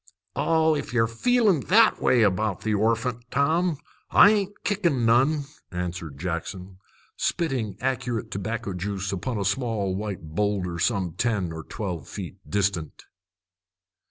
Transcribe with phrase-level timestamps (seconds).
[0.35, 3.77] "Oh, if ye're feeling that way about the orphant, Tom,
[4.09, 6.79] I ain't kickin' none," answered Jackson,
[7.15, 13.03] spitting accurate tobacco juice upon a small white boulder some ten or twelve feet distant.